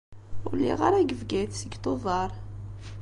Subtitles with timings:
[0.47, 2.29] Ur lliɣ ara deg Bgayet seg Tubeṛ.